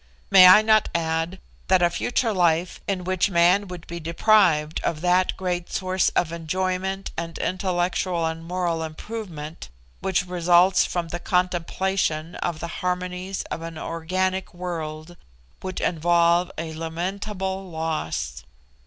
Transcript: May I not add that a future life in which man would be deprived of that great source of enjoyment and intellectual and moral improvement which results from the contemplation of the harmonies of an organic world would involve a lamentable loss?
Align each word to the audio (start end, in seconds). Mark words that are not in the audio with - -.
May 0.31 0.47
I 0.47 0.63
not 0.63 0.89
add 0.95 1.39
that 1.67 1.83
a 1.83 1.91
future 1.91 2.33
life 2.33 2.81
in 2.87 3.03
which 3.03 3.29
man 3.29 3.67
would 3.67 3.85
be 3.85 3.99
deprived 3.99 4.81
of 4.83 5.01
that 5.01 5.37
great 5.37 5.71
source 5.71 6.09
of 6.15 6.31
enjoyment 6.31 7.11
and 7.15 7.37
intellectual 7.37 8.25
and 8.25 8.43
moral 8.43 8.81
improvement 8.81 9.69
which 9.99 10.25
results 10.25 10.85
from 10.85 11.09
the 11.09 11.19
contemplation 11.19 12.33
of 12.37 12.59
the 12.61 12.67
harmonies 12.81 13.43
of 13.51 13.61
an 13.61 13.77
organic 13.77 14.55
world 14.55 15.17
would 15.61 15.79
involve 15.79 16.49
a 16.57 16.73
lamentable 16.73 17.69
loss? 17.69 18.43